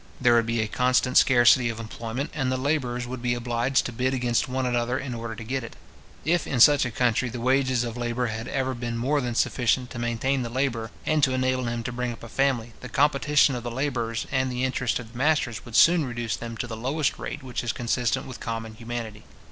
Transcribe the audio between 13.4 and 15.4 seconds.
of the labourers and the interest of the